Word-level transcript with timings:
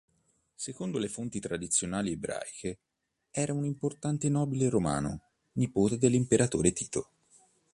Secondo 0.55 0.97
le 0.97 1.07
fonti 1.07 1.39
tradizionali 1.39 2.13
ebraiche, 2.13 2.79
era 3.29 3.53
un 3.53 3.65
importante 3.65 4.29
nobile 4.29 4.67
romano, 4.67 5.21
nipote 5.57 5.99
dell'Imperatore 5.99 6.73
Tito. 6.73 7.09